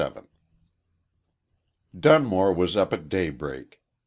XXVII 0.03 0.21
DUNMORE 1.99 2.53
was 2.55 2.75
up 2.75 2.91
at 2.91 3.07
daybreak. 3.07 3.83